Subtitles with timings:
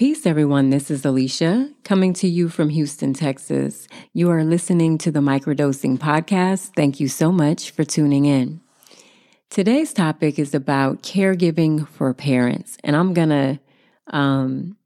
[0.00, 0.70] Peace, everyone.
[0.70, 3.86] This is Alicia coming to you from Houston, Texas.
[4.14, 6.70] You are listening to the Microdosing Podcast.
[6.74, 8.62] Thank you so much for tuning in.
[9.50, 13.60] Today's topic is about caregiving for parents, and I'm going to
[14.06, 14.78] um,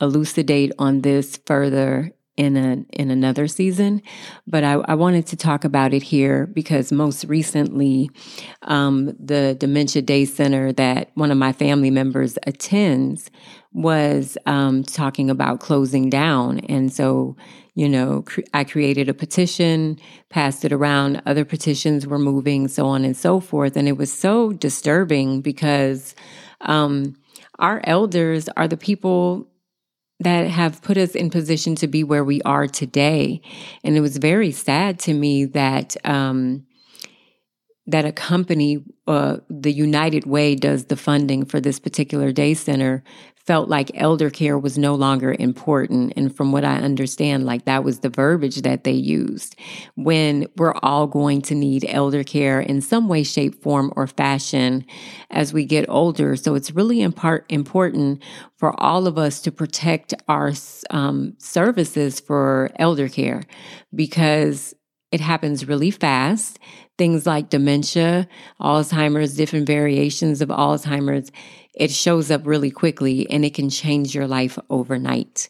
[0.00, 4.00] elucidate on this further in a in another season,
[4.46, 8.10] but I, I, wanted to talk about it here because most recently,
[8.62, 13.28] um, the Dementia Day Center that one of my family members attends
[13.72, 17.36] was um, talking about closing down, and so
[17.74, 19.98] you know cre- I created a petition,
[20.30, 21.20] passed it around.
[21.26, 26.14] Other petitions were moving, so on and so forth, and it was so disturbing because
[26.60, 27.16] um,
[27.58, 29.48] our elders are the people
[30.20, 33.40] that have put us in position to be where we are today.
[33.84, 36.66] And it was very sad to me that um,
[37.86, 43.02] that a company, uh, the United Way, does the funding for this particular day center
[43.48, 46.12] felt like elder care was no longer important.
[46.16, 49.56] And from what I understand, like that was the verbiage that they used
[49.94, 54.84] when we're all going to need elder care in some way, shape, form, or fashion
[55.30, 56.36] as we get older.
[56.36, 58.22] So it's really impart- important
[58.58, 60.52] for all of us to protect our
[60.90, 63.44] um, services for elder care
[63.94, 64.74] because
[65.10, 66.58] it happens really fast.
[66.98, 68.28] Things like dementia,
[68.60, 71.30] Alzheimer's, different variations of Alzheimer's
[71.78, 75.48] it shows up really quickly and it can change your life overnight.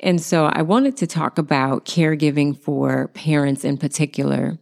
[0.00, 4.58] And so I wanted to talk about caregiving for parents in particular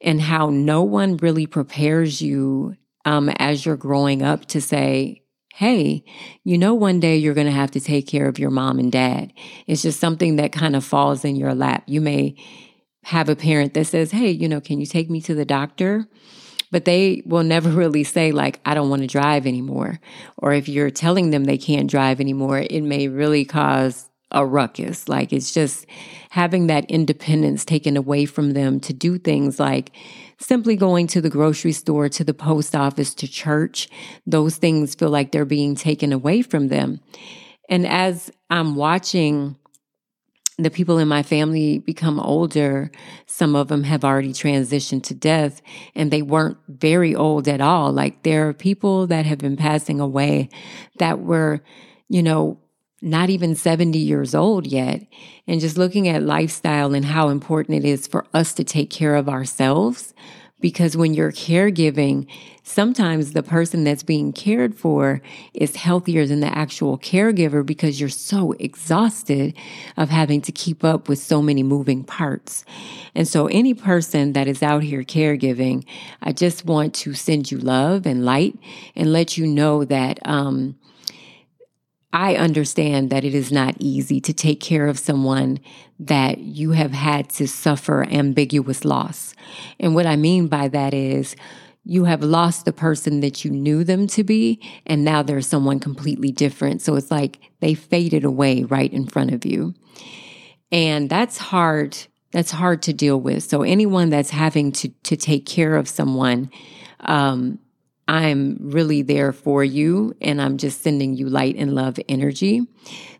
[0.00, 5.22] and how no one really prepares you um, as you're growing up to say,
[5.54, 6.02] hey,
[6.44, 8.90] you know, one day you're going to have to take care of your mom and
[8.90, 9.32] dad.
[9.66, 11.84] It's just something that kind of falls in your lap.
[11.86, 12.36] You may
[13.04, 16.06] have a parent that says, hey, you know, can you take me to the doctor?
[16.72, 20.00] but they will never really say like i don't want to drive anymore.
[20.38, 25.08] Or if you're telling them they can't drive anymore it may really cause a ruckus.
[25.08, 25.86] Like it's just
[26.30, 29.92] having that independence taken away from them to do things like
[30.38, 33.88] simply going to the grocery store to the post office to church.
[34.26, 37.00] Those things feel like they're being taken away from them.
[37.68, 39.56] And as i'm watching
[40.58, 42.90] the people in my family become older.
[43.26, 45.62] Some of them have already transitioned to death
[45.94, 47.92] and they weren't very old at all.
[47.92, 50.50] Like there are people that have been passing away
[50.98, 51.62] that were,
[52.08, 52.58] you know,
[53.00, 55.02] not even 70 years old yet.
[55.46, 59.16] And just looking at lifestyle and how important it is for us to take care
[59.16, 60.14] of ourselves
[60.62, 62.26] because when you're caregiving,
[62.62, 65.20] sometimes the person that's being cared for
[65.52, 69.54] is healthier than the actual caregiver because you're so exhausted
[69.96, 72.64] of having to keep up with so many moving parts.
[73.14, 75.84] And so any person that is out here caregiving,
[76.22, 78.56] I just want to send you love and light
[78.96, 80.76] and let you know that, um,
[82.12, 85.60] I understand that it is not easy to take care of someone
[85.98, 89.34] that you have had to suffer ambiguous loss.
[89.80, 91.36] And what I mean by that is
[91.84, 95.80] you have lost the person that you knew them to be, and now they're someone
[95.80, 96.82] completely different.
[96.82, 99.74] So it's like they faded away right in front of you.
[100.70, 101.96] And that's hard.
[102.30, 103.42] That's hard to deal with.
[103.42, 106.50] So anyone that's having to, to take care of someone,
[107.00, 107.58] um,
[108.08, 112.66] I'm really there for you and I'm just sending you light and love energy.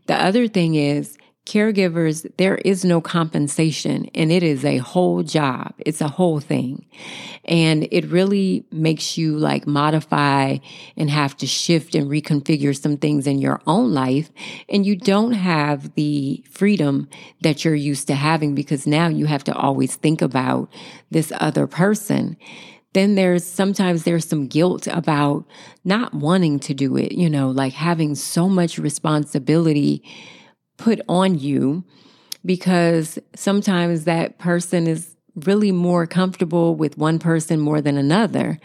[0.06, 5.74] The other thing is, caregivers, there is no compensation and it is a whole job.
[5.78, 6.86] It's a whole thing.
[7.44, 10.58] And it really makes you like modify
[10.96, 14.30] and have to shift and reconfigure some things in your own life.
[14.68, 17.08] And you don't have the freedom
[17.40, 20.72] that you're used to having because now you have to always think about
[21.10, 22.36] this other person
[22.92, 25.44] then there's sometimes there's some guilt about
[25.84, 30.02] not wanting to do it, you know, like having so much responsibility
[30.76, 31.84] put on you
[32.44, 38.58] because sometimes that person is really more comfortable with one person more than another.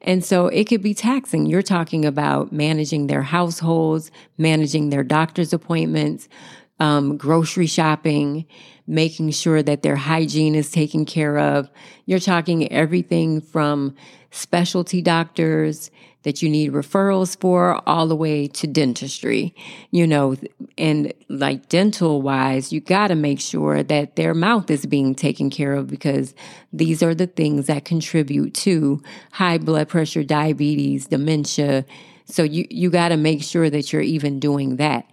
[0.00, 1.46] And so it could be taxing.
[1.46, 6.28] You're talking about managing their households, managing their doctor's appointments,
[6.78, 8.46] um, grocery shopping,
[8.86, 11.70] making sure that their hygiene is taken care of.
[12.04, 13.94] You're talking everything from
[14.30, 15.90] specialty doctors
[16.26, 19.54] that you need referrals for all the way to dentistry,
[19.92, 20.34] you know,
[20.76, 25.50] and like dental wise, you got to make sure that their mouth is being taken
[25.50, 26.34] care of because
[26.72, 29.00] these are the things that contribute to
[29.30, 31.84] high blood pressure, diabetes, dementia.
[32.24, 35.08] So you, you got to make sure that you're even doing that.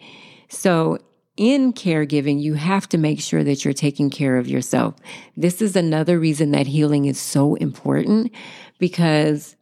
[0.49, 0.97] So
[1.35, 4.95] in caregiving, you have to make sure that you're taking care of yourself.
[5.35, 8.31] This is another reason that healing is so important
[8.77, 9.55] because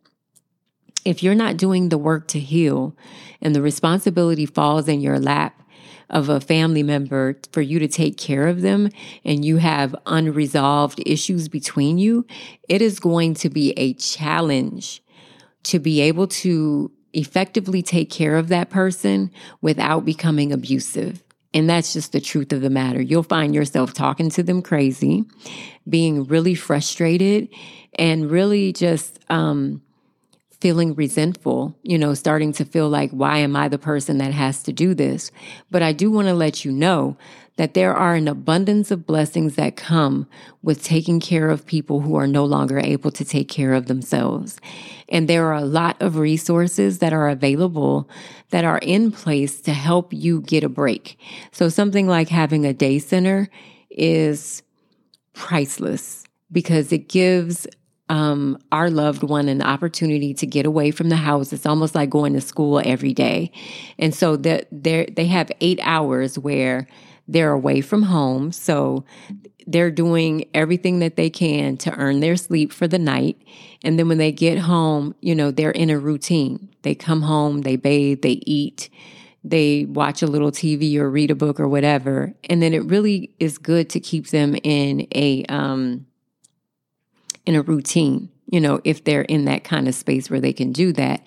[1.06, 2.95] if you're not doing the work to heal
[3.41, 5.62] and the responsibility falls in your lap,
[6.12, 8.89] of a family member for you to take care of them
[9.23, 12.25] and you have unresolved issues between you,
[12.68, 15.01] it is going to be a challenge
[15.63, 19.31] to be able to effectively take care of that person
[19.62, 21.23] without becoming abusive.
[21.53, 23.01] And that's just the truth of the matter.
[23.01, 25.25] You'll find yourself talking to them crazy,
[25.88, 27.50] being really frustrated,
[28.00, 29.81] and really just um,
[30.62, 34.63] feeling resentful, you know, starting to feel like, why am I the person that has
[34.63, 35.31] to do this?
[35.72, 37.18] But I do want to let you know
[37.58, 40.28] that there are an abundance of blessings that come
[40.62, 44.60] with taking care of people who are no longer able to take care of themselves.
[45.10, 48.10] And there are a lot of resources that are available
[48.52, 51.19] that are in place to help you get a break.
[51.52, 53.50] So something like having a day center
[53.90, 54.64] is
[55.34, 57.68] priceless because it gives
[58.09, 61.53] um, our loved one an opportunity to get away from the house.
[61.53, 63.51] It's almost like going to school every day.
[63.98, 66.88] And so that they have eight hours where
[67.27, 68.51] they're away from home.
[68.51, 69.06] So
[69.68, 73.42] they're doing everything that they can to earn their sleep for the night.
[73.83, 76.69] And then when they get home, you know, they're in a routine.
[76.81, 78.89] They come home, they bathe, they eat,
[79.44, 82.33] they watch a little TV or read a book or whatever.
[82.50, 86.06] And then it really is good to keep them in a, um,
[87.46, 90.72] in a routine, you know, if they're in that kind of space where they can
[90.72, 91.22] do that.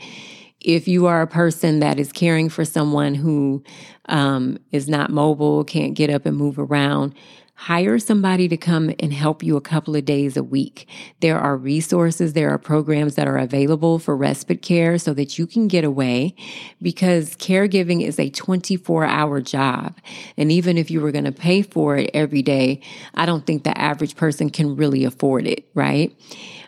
[0.61, 3.63] If you are a person that is caring for someone who
[4.07, 7.15] um, is not mobile, can't get up and move around,
[7.57, 10.89] hire somebody to come and help you a couple of days a week.
[11.21, 15.47] There are resources, there are programs that are available for respite care so that you
[15.47, 16.35] can get away
[16.83, 19.99] because caregiving is a 24 hour job.
[20.37, 22.81] And even if you were going to pay for it every day,
[23.15, 26.13] I don't think the average person can really afford it, right?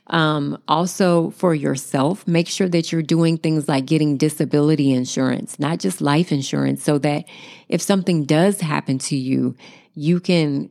[0.08, 5.80] Um, also, for yourself, make sure that you're doing things like getting disability insurance, not
[5.80, 7.24] just life insurance, so that
[7.68, 9.56] if something does happen to you,
[9.94, 10.70] you can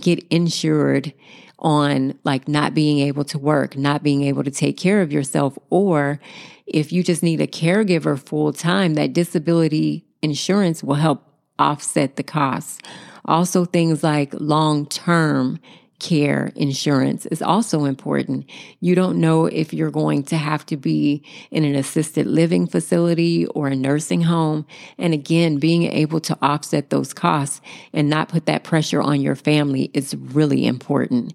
[0.00, 1.12] get insured
[1.58, 5.58] on like not being able to work, not being able to take care of yourself,
[5.70, 6.20] or
[6.66, 11.22] if you just need a caregiver full time, that disability insurance will help
[11.58, 12.78] offset the costs.
[13.24, 15.58] Also, things like long term
[16.04, 18.44] care insurance is also important.
[18.80, 23.46] You don't know if you're going to have to be in an assisted living facility
[23.46, 24.66] or a nursing home.
[24.98, 27.62] And again, being able to offset those costs
[27.94, 31.32] and not put that pressure on your family is really important.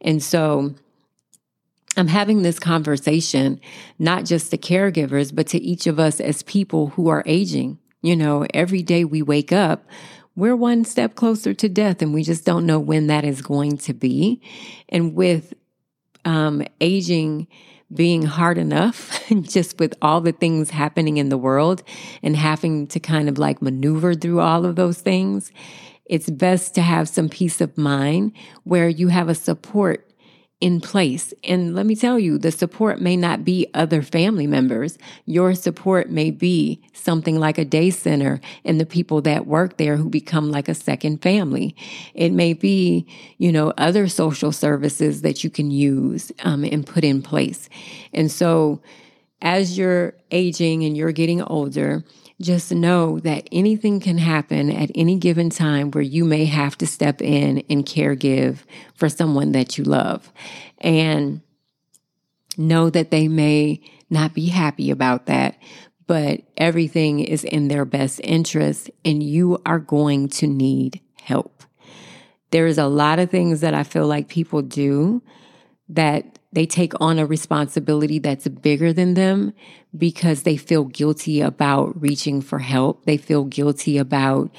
[0.00, 0.74] And so,
[1.98, 3.58] I'm having this conversation,
[3.98, 7.78] not just to caregivers, but to each of us as people who are aging.
[8.02, 9.86] You know, every day we wake up,
[10.36, 13.78] we're one step closer to death and we just don't know when that is going
[13.78, 14.40] to be.
[14.88, 15.54] And with
[16.24, 17.48] um, aging
[17.92, 21.82] being hard enough, just with all the things happening in the world
[22.22, 25.52] and having to kind of like maneuver through all of those things,
[26.04, 28.32] it's best to have some peace of mind
[28.64, 30.05] where you have a support
[30.66, 31.32] in place.
[31.44, 34.98] And let me tell you, the support may not be other family members.
[35.24, 39.96] Your support may be something like a day center and the people that work there
[39.96, 41.76] who become like a second family.
[42.14, 43.06] It may be,
[43.38, 47.68] you know, other social services that you can use um, and put in place.
[48.12, 48.82] And so
[49.40, 52.02] as you're aging and you're getting older,
[52.40, 56.86] just know that anything can happen at any given time where you may have to
[56.86, 60.30] step in and care give for someone that you love.
[60.78, 61.40] And
[62.58, 65.58] know that they may not be happy about that,
[66.06, 71.62] but everything is in their best interest and you are going to need help.
[72.50, 75.22] There is a lot of things that I feel like people do
[75.88, 79.52] that they take on a responsibility that's bigger than them
[79.94, 83.04] because they feel guilty about reaching for help.
[83.04, 84.50] They feel guilty about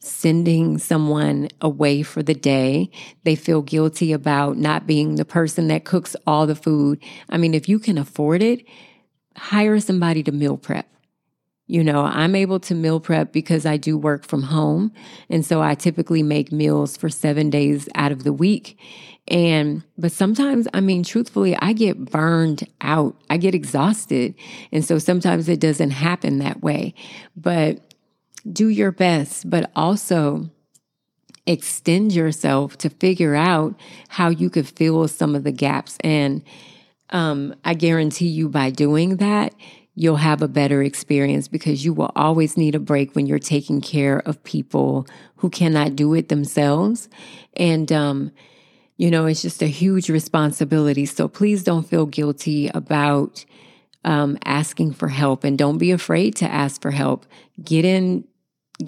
[0.00, 2.90] sending someone away for the day.
[3.22, 7.00] They feel guilty about not being the person that cooks all the food.
[7.30, 8.66] I mean, if you can afford it,
[9.36, 10.88] hire somebody to meal prep.
[11.68, 14.92] You know, I'm able to meal prep because I do work from home.
[15.30, 18.76] And so I typically make meals for seven days out of the week.
[19.28, 23.16] And, but sometimes, I mean, truthfully, I get burned out.
[23.30, 24.34] I get exhausted.
[24.70, 26.94] And so sometimes it doesn't happen that way.
[27.34, 27.80] But
[28.50, 30.50] do your best, but also
[31.46, 33.74] extend yourself to figure out
[34.08, 35.96] how you could fill some of the gaps.
[36.00, 36.42] And
[37.10, 39.54] um, I guarantee you by doing that,
[39.94, 43.80] you'll have a better experience because you will always need a break when you're taking
[43.80, 47.08] care of people who cannot do it themselves.
[47.54, 48.32] And, um,
[48.96, 51.06] you know, it's just a huge responsibility.
[51.06, 53.44] So please don't feel guilty about
[54.04, 57.26] um, asking for help and don't be afraid to ask for help.
[57.62, 58.24] Get in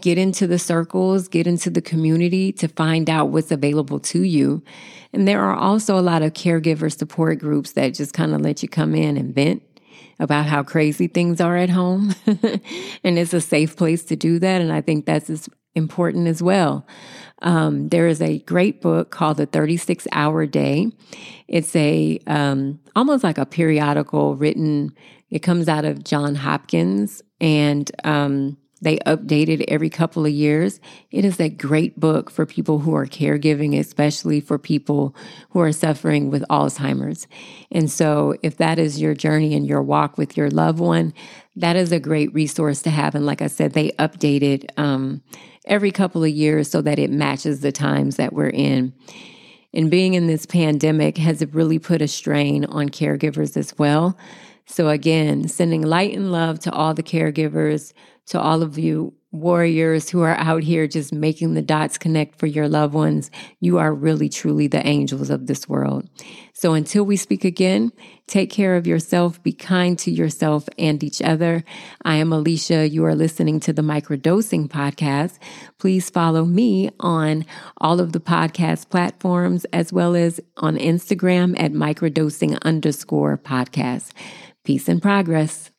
[0.00, 4.62] get into the circles, get into the community to find out what's available to you.
[5.12, 8.62] And there are also a lot of caregiver support groups that just kind of let
[8.62, 9.62] you come in and vent
[10.18, 12.14] about how crazy things are at home.
[12.26, 14.60] and it's a safe place to do that.
[14.60, 16.86] And I think that's important as well.
[17.42, 20.90] Um, there is a great book called The 36 Hour Day.
[21.46, 24.94] It's a um, almost like a periodical written.
[25.30, 30.80] It comes out of John Hopkins, and um, they update it every couple of years.
[31.10, 35.14] It is a great book for people who are caregiving, especially for people
[35.50, 37.26] who are suffering with Alzheimer's.
[37.70, 41.14] And so, if that is your journey and your walk with your loved one,
[41.56, 43.14] that is a great resource to have.
[43.14, 45.22] And like I said, they update it um,
[45.66, 48.92] every couple of years so that it matches the times that we're in.
[49.74, 54.16] And being in this pandemic has really put a strain on caregivers as well.
[54.66, 57.92] So, again, sending light and love to all the caregivers
[58.26, 62.46] to all of you warriors who are out here just making the dots connect for
[62.46, 63.30] your loved ones.
[63.60, 66.08] You are really, truly the angels of this world.
[66.52, 67.92] So until we speak again,
[68.26, 71.64] take care of yourself, be kind to yourself and each other.
[72.02, 72.88] I am Alicia.
[72.88, 75.38] You are listening to the Microdosing Podcast.
[75.78, 77.44] Please follow me on
[77.78, 84.12] all of the podcast platforms as well as on Instagram at microdosing underscore podcast.
[84.64, 85.70] Peace and progress.